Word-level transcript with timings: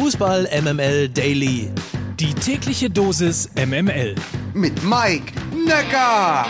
Fußball 0.00 0.48
MML 0.62 1.08
Daily. 1.08 1.72
Die 2.20 2.32
tägliche 2.32 2.88
Dosis 2.88 3.50
MML. 3.56 4.14
Mit 4.54 4.84
Mike 4.84 5.32
Necker. 5.52 6.46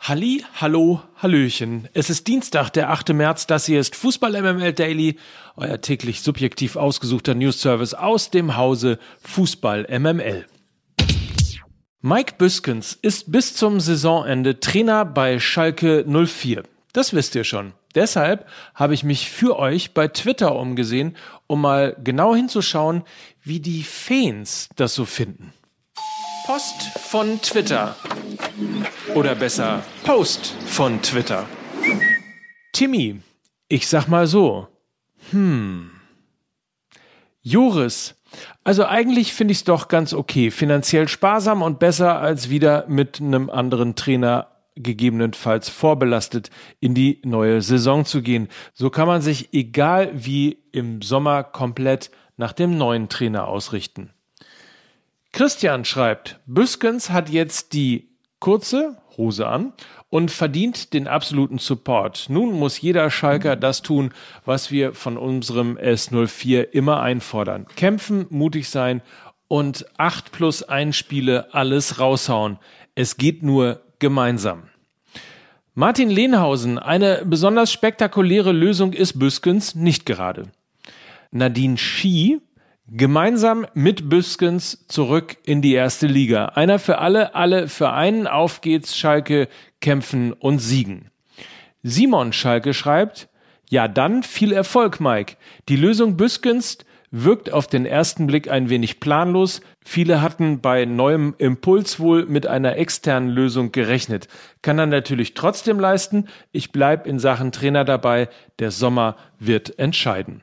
Halli, 0.00 0.44
hallo, 0.60 1.00
hallöchen. 1.16 1.88
Es 1.94 2.10
ist 2.10 2.26
Dienstag, 2.26 2.68
der 2.74 2.90
8. 2.90 3.14
März. 3.14 3.46
Das 3.46 3.64
hier 3.64 3.80
ist 3.80 3.96
Fußball 3.96 4.32
MML 4.32 4.74
Daily, 4.74 5.16
euer 5.56 5.80
täglich 5.80 6.20
subjektiv 6.20 6.76
ausgesuchter 6.76 7.34
News-Service 7.34 7.94
aus 7.94 8.30
dem 8.30 8.58
Hause 8.58 8.98
Fußball 9.22 9.86
MML. 9.88 10.44
Mike 12.02 12.34
Büskens 12.36 12.98
ist 13.00 13.32
bis 13.32 13.54
zum 13.54 13.80
Saisonende 13.80 14.60
Trainer 14.60 15.06
bei 15.06 15.38
Schalke 15.38 16.04
04. 16.06 16.64
Das 16.92 17.14
wisst 17.14 17.34
ihr 17.34 17.44
schon. 17.44 17.72
Deshalb 17.94 18.46
habe 18.74 18.94
ich 18.94 19.04
mich 19.04 19.30
für 19.30 19.58
euch 19.58 19.94
bei 19.94 20.08
Twitter 20.08 20.54
umgesehen, 20.54 21.16
um 21.46 21.60
mal 21.60 21.96
genau 22.02 22.34
hinzuschauen, 22.34 23.04
wie 23.42 23.60
die 23.60 23.82
Fans 23.82 24.68
das 24.76 24.94
so 24.94 25.04
finden. 25.04 25.52
Post 26.46 26.82
von 26.98 27.40
Twitter. 27.42 27.96
Oder 29.14 29.34
besser, 29.34 29.82
Post 30.04 30.54
von 30.66 31.02
Twitter. 31.02 31.46
Timmy, 32.72 33.20
ich 33.68 33.88
sag 33.88 34.08
mal 34.08 34.26
so. 34.26 34.68
Hm. 35.30 35.90
Joris, 37.42 38.14
also 38.64 38.84
eigentlich 38.84 39.32
finde 39.32 39.52
ich 39.52 39.58
es 39.58 39.64
doch 39.64 39.88
ganz 39.88 40.12
okay. 40.12 40.50
Finanziell 40.50 41.08
sparsam 41.08 41.62
und 41.62 41.78
besser 41.78 42.18
als 42.18 42.50
wieder 42.50 42.86
mit 42.88 43.20
einem 43.20 43.50
anderen 43.50 43.94
Trainer 43.94 44.57
gegebenenfalls 44.82 45.68
vorbelastet 45.68 46.50
in 46.80 46.94
die 46.94 47.20
neue 47.24 47.62
Saison 47.62 48.04
zu 48.04 48.22
gehen. 48.22 48.48
So 48.74 48.90
kann 48.90 49.06
man 49.06 49.22
sich 49.22 49.52
egal 49.52 50.10
wie 50.14 50.58
im 50.72 51.02
Sommer 51.02 51.44
komplett 51.44 52.10
nach 52.36 52.52
dem 52.52 52.78
neuen 52.78 53.08
Trainer 53.08 53.48
ausrichten. 53.48 54.10
Christian 55.32 55.84
schreibt, 55.84 56.40
Büskens 56.46 57.10
hat 57.10 57.28
jetzt 57.28 57.72
die 57.72 58.08
kurze 58.38 58.96
Hose 59.16 59.46
an 59.46 59.72
und 60.10 60.30
verdient 60.30 60.94
den 60.94 61.06
absoluten 61.06 61.58
Support. 61.58 62.26
Nun 62.30 62.52
muss 62.52 62.80
jeder 62.80 63.10
Schalker 63.10 63.56
das 63.56 63.82
tun, 63.82 64.12
was 64.44 64.70
wir 64.70 64.94
von 64.94 65.16
unserem 65.16 65.76
S04 65.76 66.62
immer 66.62 67.00
einfordern. 67.00 67.66
Kämpfen, 67.76 68.26
mutig 68.30 68.70
sein 68.70 69.02
und 69.48 69.86
8 69.98 70.32
plus 70.32 70.62
1 70.62 70.96
Spiele 70.96 71.52
alles 71.52 71.98
raushauen. 71.98 72.58
Es 72.94 73.16
geht 73.16 73.42
nur 73.42 73.82
gemeinsam. 73.98 74.64
Martin 75.74 76.10
Lehnhausen, 76.10 76.78
eine 76.78 77.22
besonders 77.24 77.70
spektakuläre 77.70 78.52
Lösung 78.52 78.92
ist 78.92 79.18
Büskens 79.18 79.74
nicht 79.74 80.06
gerade. 80.06 80.50
Nadine 81.30 81.78
Schie, 81.78 82.40
gemeinsam 82.88 83.66
mit 83.74 84.08
Büskens 84.08 84.86
zurück 84.88 85.36
in 85.44 85.62
die 85.62 85.74
erste 85.74 86.06
Liga. 86.06 86.46
Einer 86.46 86.78
für 86.78 86.98
alle, 86.98 87.34
alle 87.34 87.68
für 87.68 87.92
einen. 87.92 88.26
Auf 88.26 88.60
geht's, 88.60 88.96
Schalke, 88.96 89.48
kämpfen 89.80 90.32
und 90.32 90.58
siegen. 90.58 91.10
Simon 91.82 92.32
Schalke 92.32 92.74
schreibt, 92.74 93.28
ja 93.70 93.86
dann 93.88 94.22
viel 94.22 94.52
Erfolg, 94.52 95.00
Mike. 95.00 95.36
Die 95.68 95.76
Lösung 95.76 96.16
Büskens 96.16 96.78
wirkt 97.10 97.52
auf 97.52 97.66
den 97.66 97.86
ersten 97.86 98.26
Blick 98.26 98.50
ein 98.50 98.68
wenig 98.68 99.00
planlos. 99.00 99.60
Viele 99.84 100.20
hatten 100.20 100.60
bei 100.60 100.84
neuem 100.84 101.34
Impuls 101.38 101.98
wohl 102.00 102.26
mit 102.26 102.46
einer 102.46 102.76
externen 102.76 103.28
Lösung 103.28 103.72
gerechnet. 103.72 104.28
Kann 104.62 104.78
er 104.78 104.86
natürlich 104.86 105.34
trotzdem 105.34 105.80
leisten. 105.80 106.28
Ich 106.52 106.72
bleib 106.72 107.06
in 107.06 107.18
Sachen 107.18 107.52
Trainer 107.52 107.84
dabei. 107.84 108.28
Der 108.58 108.70
Sommer 108.70 109.16
wird 109.38 109.78
entscheiden. 109.78 110.42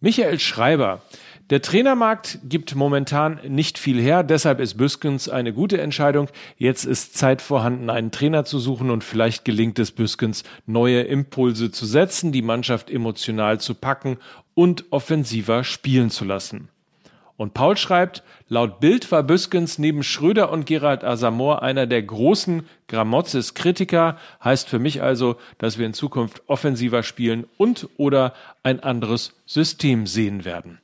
Michael 0.00 0.38
Schreiber. 0.38 1.02
Der 1.50 1.60
Trainermarkt 1.60 2.38
gibt 2.44 2.74
momentan 2.74 3.38
nicht 3.46 3.76
viel 3.76 4.00
her, 4.00 4.22
deshalb 4.22 4.60
ist 4.60 4.78
Büskens 4.78 5.28
eine 5.28 5.52
gute 5.52 5.78
Entscheidung. 5.78 6.28
Jetzt 6.56 6.86
ist 6.86 7.18
Zeit 7.18 7.42
vorhanden, 7.42 7.90
einen 7.90 8.10
Trainer 8.10 8.46
zu 8.46 8.58
suchen 8.58 8.90
und 8.90 9.04
vielleicht 9.04 9.44
gelingt 9.44 9.78
es 9.78 9.90
Büskens, 9.90 10.44
neue 10.64 11.02
Impulse 11.02 11.70
zu 11.70 11.84
setzen, 11.84 12.32
die 12.32 12.40
Mannschaft 12.40 12.88
emotional 12.88 13.60
zu 13.60 13.74
packen 13.74 14.16
und 14.54 14.86
offensiver 14.90 15.64
spielen 15.64 16.08
zu 16.08 16.24
lassen. 16.24 16.68
Und 17.36 17.52
Paul 17.52 17.76
schreibt, 17.76 18.22
laut 18.48 18.80
Bild 18.80 19.12
war 19.12 19.22
Büskens 19.22 19.78
neben 19.78 20.02
Schröder 20.02 20.50
und 20.50 20.64
Gerald 20.64 21.04
Asamor 21.04 21.62
einer 21.62 21.86
der 21.86 22.02
großen 22.04 22.66
Gramotzes-Kritiker, 22.88 24.16
heißt 24.42 24.66
für 24.66 24.78
mich 24.78 25.02
also, 25.02 25.36
dass 25.58 25.76
wir 25.76 25.84
in 25.84 25.92
Zukunft 25.92 26.42
offensiver 26.46 27.02
spielen 27.02 27.44
und 27.58 27.90
oder 27.98 28.32
ein 28.62 28.80
anderes 28.80 29.34
System 29.44 30.06
sehen 30.06 30.46
werden. 30.46 30.78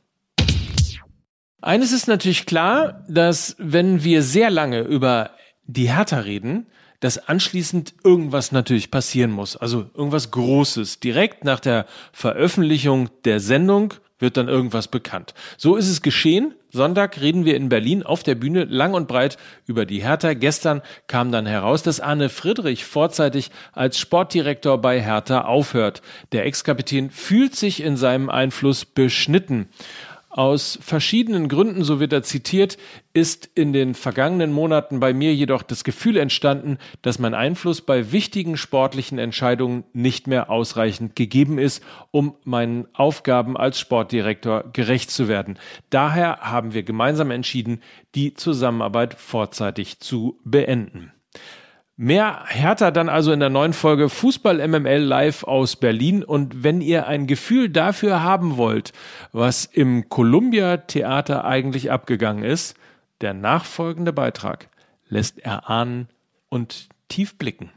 Eines 1.62 1.93
ist 1.93 2.09
natürlich 2.09 2.47
klar, 2.47 3.04
dass 3.09 3.56
wenn 3.59 4.03
wir 4.03 4.22
sehr 4.22 4.50
lange 4.50 4.81
über 4.81 5.31
die 5.66 5.91
Hertha 5.91 6.21
reden, 6.21 6.66
dass 7.00 7.28
anschließend 7.28 7.94
irgendwas 8.04 8.53
natürlich 8.53 8.91
passieren 8.91 9.31
muss. 9.31 9.56
Also 9.56 9.87
irgendwas 9.94 10.31
Großes. 10.31 11.00
Direkt 11.00 11.44
nach 11.44 11.60
der 11.60 11.87
Veröffentlichung 12.12 13.09
der 13.25 13.41
Sendung 13.41 13.94
wird 14.19 14.37
dann 14.37 14.48
irgendwas 14.48 14.88
bekannt. 14.88 15.34
So 15.56 15.76
ist 15.76 15.88
es 15.88 16.03
geschehen. 16.03 16.54
Sonntag 16.72 17.21
reden 17.21 17.44
wir 17.44 17.56
in 17.56 17.69
Berlin 17.69 18.03
auf 18.04 18.22
der 18.22 18.37
Bühne 18.37 18.65
lang 18.65 18.94
und 18.94 19.09
breit 19.09 19.38
über 19.66 19.87
die 19.87 20.03
Hertha. 20.03 20.34
Gestern 20.34 20.82
kam 21.09 21.32
dann 21.32 21.47
heraus, 21.47 21.82
dass 21.82 22.00
Arne 22.00 22.28
Friedrich 22.28 22.84
vorzeitig 22.84 23.50
als 23.72 23.98
Sportdirektor 23.98 24.78
bei 24.78 25.00
Hertha 25.00 25.41
aufhört. 25.47 26.03
Der 26.32 26.44
Ex-Kapitän 26.44 27.10
fühlt 27.10 27.56
sich 27.56 27.82
in 27.82 27.97
seinem 27.97 28.28
Einfluss 28.28 28.84
beschnitten. 28.84 29.71
Aus 30.33 30.79
verschiedenen 30.81 31.49
Gründen, 31.49 31.83
so 31.83 31.99
wird 31.99 32.13
er 32.13 32.23
zitiert, 32.23 32.79
ist 33.13 33.51
in 33.57 33.73
den 33.73 33.95
vergangenen 33.95 34.53
Monaten 34.53 35.01
bei 35.01 35.13
mir 35.13 35.35
jedoch 35.35 35.65
das 35.65 35.83
Gefühl 35.83 36.17
entstanden, 36.17 36.79
dass 37.03 37.19
mein 37.19 37.35
Einfluss 37.35 37.81
bei 37.81 38.13
wichtigen 38.13 38.57
sportlichen 38.57 39.19
Entscheidungen 39.19 39.83
nicht 39.93 40.29
mehr 40.29 40.49
ausreichend 40.49 41.17
gegeben 41.17 41.59
ist, 41.59 41.83
um 42.13 42.37
meinen 42.45 42.87
Aufgaben 42.95 43.57
als 43.57 43.81
Sportdirektor 43.81 44.71
gerecht 44.73 45.11
zu 45.11 45.27
werden. 45.27 45.59
Daher 45.91 46.39
haben 46.43 46.75
wir 46.75 46.85
gemeinsam 46.85 47.33
entschieden, 47.33 47.83
die 48.15 48.35
Zusammenarbeit 48.35 49.15
vorzeitig 49.15 49.99
zu 49.99 50.39
beenden. 50.45 51.13
Mehr 52.03 52.44
Hertha 52.47 52.91
dann 52.91 53.11
also 53.11 53.31
in 53.31 53.41
der 53.41 53.50
neuen 53.50 53.75
Folge 53.75 54.09
Fußball 54.09 54.66
MML 54.66 55.03
live 55.03 55.44
aus 55.44 55.77
Berlin. 55.77 56.25
Und 56.25 56.65
wenn 56.65 56.81
ihr 56.81 57.06
ein 57.06 57.27
Gefühl 57.27 57.69
dafür 57.69 58.22
haben 58.22 58.56
wollt, 58.56 58.94
was 59.33 59.66
im 59.66 60.09
Columbia 60.09 60.78
Theater 60.78 61.44
eigentlich 61.44 61.91
abgegangen 61.91 62.43
ist, 62.43 62.75
der 63.21 63.34
nachfolgende 63.34 64.15
Beitrag 64.15 64.69
lässt 65.10 65.41
erahnen 65.41 66.09
und 66.49 66.89
tief 67.09 67.37
blicken. 67.37 67.71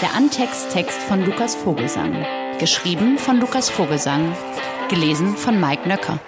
Der 0.00 0.14
Antext-Text 0.14 1.02
von 1.02 1.26
Lukas 1.26 1.56
Vogelsang. 1.56 2.24
Geschrieben 2.60 3.18
von 3.18 3.40
Lukas 3.40 3.68
Vogelsang. 3.68 4.32
Gelesen 4.88 5.34
von 5.34 5.58
Mike 5.58 5.88
Nöcker. 5.88 6.20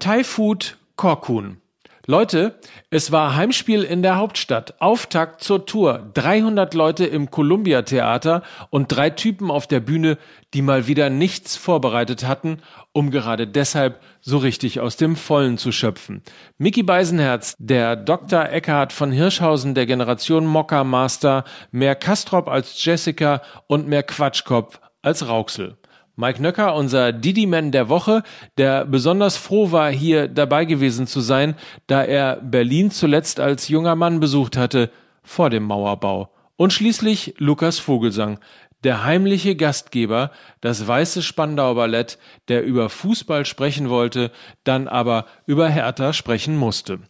Thai 0.00 0.22
Food 0.22 0.76
Korkun. 0.96 1.62
Leute, 2.06 2.58
es 2.90 3.12
war 3.12 3.34
Heimspiel 3.34 3.82
in 3.82 4.02
der 4.02 4.16
Hauptstadt. 4.16 4.74
Auftakt 4.78 5.42
zur 5.42 5.64
Tour. 5.64 6.10
300 6.12 6.74
Leute 6.74 7.06
im 7.06 7.30
Columbia 7.30 7.80
Theater 7.80 8.42
und 8.68 8.88
drei 8.88 9.08
Typen 9.08 9.50
auf 9.50 9.66
der 9.66 9.80
Bühne, 9.80 10.18
die 10.52 10.60
mal 10.60 10.86
wieder 10.86 11.08
nichts 11.08 11.56
vorbereitet 11.56 12.26
hatten, 12.26 12.58
um 12.92 13.10
gerade 13.10 13.46
deshalb 13.46 14.02
so 14.20 14.36
richtig 14.36 14.80
aus 14.80 14.98
dem 14.98 15.16
Vollen 15.16 15.56
zu 15.56 15.72
schöpfen. 15.72 16.22
Mickey 16.58 16.82
Beisenherz, 16.82 17.54
der 17.58 17.96
Dr. 17.96 18.50
Eckhard 18.50 18.92
von 18.92 19.10
Hirschhausen 19.10 19.74
der 19.74 19.86
Generation 19.86 20.44
Mokka 20.44 20.84
Master, 20.84 21.44
mehr 21.70 21.94
Kastrop 21.94 22.48
als 22.48 22.84
Jessica 22.84 23.40
und 23.66 23.88
mehr 23.88 24.02
Quatschkopf 24.02 24.78
als 25.00 25.26
Rauxel. 25.26 25.78
Mike 26.16 26.40
Nöcker, 26.40 26.76
unser 26.76 27.12
Didi-Man 27.12 27.72
der 27.72 27.88
Woche, 27.88 28.22
der 28.56 28.84
besonders 28.84 29.36
froh 29.36 29.72
war, 29.72 29.90
hier 29.90 30.28
dabei 30.28 30.64
gewesen 30.64 31.06
zu 31.08 31.20
sein, 31.20 31.56
da 31.88 32.04
er 32.04 32.36
Berlin 32.36 32.92
zuletzt 32.92 33.40
als 33.40 33.68
junger 33.68 33.96
Mann 33.96 34.20
besucht 34.20 34.56
hatte, 34.56 34.90
vor 35.24 35.50
dem 35.50 35.64
Mauerbau. 35.64 36.30
Und 36.56 36.72
schließlich 36.72 37.34
Lukas 37.38 37.80
Vogelsang, 37.80 38.38
der 38.84 39.02
heimliche 39.04 39.56
Gastgeber, 39.56 40.30
das 40.60 40.86
weiße 40.86 41.22
Spandau 41.22 41.74
Ballett, 41.74 42.18
der 42.48 42.62
über 42.62 42.90
Fußball 42.90 43.44
sprechen 43.44 43.88
wollte, 43.88 44.30
dann 44.62 44.86
aber 44.86 45.26
über 45.46 45.68
Hertha 45.68 46.12
sprechen 46.12 46.56
musste. 46.56 47.00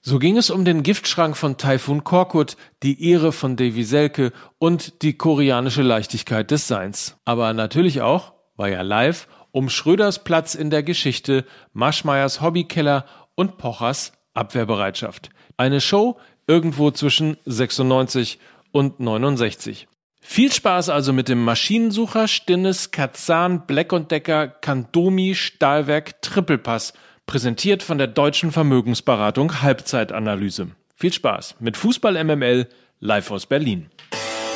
So 0.00 0.18
ging 0.18 0.36
es 0.36 0.50
um 0.50 0.64
den 0.64 0.82
Giftschrank 0.82 1.36
von 1.36 1.56
Taifun 1.56 2.04
Korkut, 2.04 2.56
die 2.82 3.10
Ehre 3.10 3.32
von 3.32 3.56
Davy 3.56 3.82
Selke 3.82 4.32
und 4.58 5.02
die 5.02 5.14
koreanische 5.14 5.82
Leichtigkeit 5.82 6.50
des 6.50 6.68
Seins. 6.68 7.16
Aber 7.24 7.52
natürlich 7.52 8.00
auch, 8.00 8.32
war 8.56 8.68
ja 8.68 8.82
live, 8.82 9.26
um 9.50 9.68
Schröders 9.68 10.22
Platz 10.22 10.54
in 10.54 10.70
der 10.70 10.82
Geschichte, 10.82 11.44
Maschmeyers 11.72 12.40
Hobbykeller 12.40 13.06
und 13.34 13.58
Pochers 13.58 14.12
Abwehrbereitschaft. 14.34 15.30
Eine 15.56 15.80
Show 15.80 16.16
irgendwo 16.46 16.90
zwischen 16.90 17.36
96 17.44 18.38
und 18.70 19.00
69. 19.00 19.88
Viel 20.20 20.52
Spaß 20.52 20.90
also 20.90 21.12
mit 21.12 21.28
dem 21.28 21.42
Maschinensucher 21.42 22.28
Stinnes 22.28 22.90
Kazan 22.90 23.66
Black 23.66 24.08
Decker 24.08 24.48
Kandomi 24.48 25.34
Stahlwerk 25.34 26.20
Trippelpass, 26.22 26.92
präsentiert 27.28 27.84
von 27.84 27.98
der 27.98 28.08
Deutschen 28.08 28.50
Vermögensberatung 28.50 29.62
Halbzeitanalyse. 29.62 30.68
Viel 30.96 31.12
Spaß 31.12 31.56
mit 31.60 31.76
Fußball 31.76 32.24
MML 32.24 32.66
live 32.98 33.30
aus 33.30 33.46
Berlin. 33.46 33.90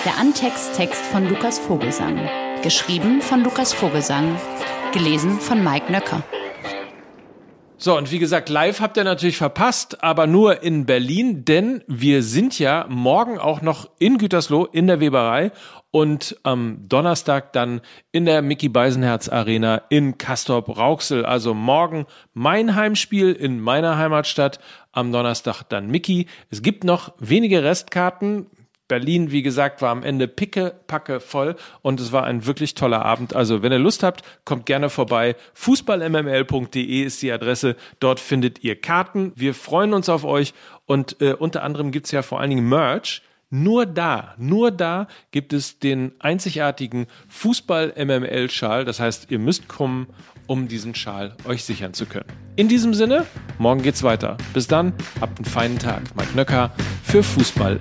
Der 0.04 0.18
Antext-Text 0.18 1.04
von 1.06 1.28
Lukas 1.28 1.60
Vogelsang. 1.60 2.18
Geschrieben 2.62 3.20
von 3.20 3.44
Lukas 3.44 3.72
Vogelsang. 3.72 4.36
Gelesen 4.92 5.38
von 5.38 5.62
Mike 5.62 5.92
Nöcker. 5.92 6.24
So, 7.82 7.96
und 7.96 8.12
wie 8.12 8.20
gesagt, 8.20 8.48
live 8.48 8.78
habt 8.78 8.96
ihr 8.96 9.02
natürlich 9.02 9.36
verpasst, 9.36 10.04
aber 10.04 10.28
nur 10.28 10.62
in 10.62 10.86
Berlin, 10.86 11.44
denn 11.44 11.82
wir 11.88 12.22
sind 12.22 12.60
ja 12.60 12.86
morgen 12.88 13.40
auch 13.40 13.60
noch 13.60 13.90
in 13.98 14.18
Gütersloh 14.18 14.66
in 14.66 14.86
der 14.86 15.00
Weberei 15.00 15.50
und 15.90 16.36
am 16.44 16.88
Donnerstag 16.88 17.52
dann 17.52 17.80
in 18.12 18.24
der 18.24 18.40
Mickey 18.40 18.68
Beisenherz 18.68 19.28
Arena 19.28 19.82
in 19.88 20.16
Castorp 20.16 20.68
Rauxel. 20.78 21.26
Also 21.26 21.54
morgen 21.54 22.06
mein 22.34 22.76
Heimspiel 22.76 23.32
in 23.32 23.60
meiner 23.60 23.98
Heimatstadt, 23.98 24.60
am 24.92 25.10
Donnerstag 25.10 25.64
dann 25.64 25.90
Mickey. 25.90 26.28
Es 26.50 26.62
gibt 26.62 26.84
noch 26.84 27.12
wenige 27.18 27.64
Restkarten. 27.64 28.46
Berlin, 28.92 29.30
wie 29.30 29.40
gesagt, 29.40 29.80
war 29.80 29.88
am 29.88 30.02
Ende 30.02 30.28
picke, 30.28 30.74
packe 30.86 31.18
voll 31.18 31.56
und 31.80 31.98
es 31.98 32.12
war 32.12 32.24
ein 32.24 32.44
wirklich 32.44 32.74
toller 32.74 33.06
Abend. 33.06 33.34
Also, 33.34 33.62
wenn 33.62 33.72
ihr 33.72 33.78
Lust 33.78 34.02
habt, 34.02 34.20
kommt 34.44 34.66
gerne 34.66 34.90
vorbei. 34.90 35.34
Fußballmml.de 35.54 37.02
ist 37.02 37.22
die 37.22 37.32
Adresse. 37.32 37.76
Dort 38.00 38.20
findet 38.20 38.62
ihr 38.62 38.78
Karten. 38.78 39.32
Wir 39.34 39.54
freuen 39.54 39.94
uns 39.94 40.10
auf 40.10 40.24
euch 40.24 40.52
und 40.84 41.22
äh, 41.22 41.32
unter 41.32 41.62
anderem 41.62 41.90
gibt's 41.90 42.10
ja 42.10 42.20
vor 42.20 42.40
allen 42.40 42.50
Dingen 42.50 42.68
Merch. 42.68 43.22
Nur 43.48 43.86
da, 43.86 44.34
nur 44.36 44.70
da 44.70 45.08
gibt 45.30 45.54
es 45.54 45.78
den 45.78 46.12
einzigartigen 46.18 47.06
Fußball-MML-Schal. 47.28 48.84
Das 48.84 49.00
heißt, 49.00 49.30
ihr 49.30 49.38
müsst 49.38 49.68
kommen, 49.68 50.08
um 50.46 50.68
diesen 50.68 50.94
Schal 50.94 51.34
euch 51.46 51.64
sichern 51.64 51.94
zu 51.94 52.04
können. 52.04 52.28
In 52.56 52.68
diesem 52.68 52.92
Sinne, 52.92 53.24
morgen 53.56 53.80
geht's 53.80 54.02
weiter. 54.02 54.36
Bis 54.52 54.66
dann, 54.66 54.92
habt 55.18 55.38
einen 55.38 55.46
feinen 55.46 55.78
Tag. 55.78 56.02
Mike 56.14 56.36
Nöcker 56.36 56.72
für 57.02 57.22
Fußball 57.22 57.80